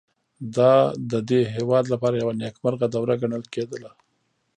دا 0.55 0.73
د 1.11 1.13
دې 1.29 1.41
هېواد 1.55 1.85
لپاره 1.93 2.15
یوه 2.21 2.33
نېکمرغه 2.41 2.87
دوره 2.95 3.13
ګڼل 3.21 3.43
کېده. 3.53 3.91